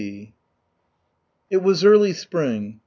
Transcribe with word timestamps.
It 1.51 1.57
was 1.61 1.85
early 1.85 2.13
spring. 2.13 2.79